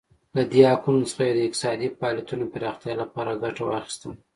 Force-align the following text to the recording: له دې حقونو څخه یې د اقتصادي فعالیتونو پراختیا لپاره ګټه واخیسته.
له 0.35 0.43
دې 0.51 0.61
حقونو 0.71 1.01
څخه 1.09 1.21
یې 1.27 1.33
د 1.35 1.39
اقتصادي 1.47 1.87
فعالیتونو 1.99 2.45
پراختیا 2.53 2.93
لپاره 3.01 3.39
ګټه 3.43 3.61
واخیسته. 3.65 4.07